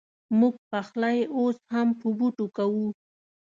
مونږ 0.39 0.55
پخلی 0.69 1.19
اوس 1.37 1.57
هم 1.73 1.87
په 1.99 2.07
بوټو 2.17 2.45
کوو 2.57 2.87